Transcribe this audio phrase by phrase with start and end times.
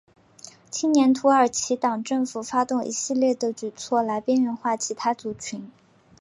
[0.71, 5.69] 青年土耳其党政府发动一系列的举措来边缘化其他族群。